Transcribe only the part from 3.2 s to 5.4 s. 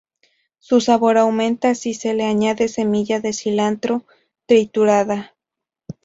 cilantro triturada.